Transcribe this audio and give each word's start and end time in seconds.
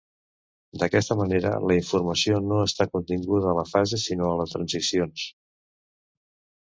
D’aquesta 0.83 1.17
manera, 1.19 1.51
la 1.71 1.75
informació 1.81 2.39
no 2.51 2.59
està 2.69 2.87
continguda 2.95 3.51
a 3.51 3.55
la 3.59 3.67
fase, 3.73 4.01
sinó 4.07 4.31
a 4.31 4.41
les 4.41 4.57
transicions. 4.59 5.31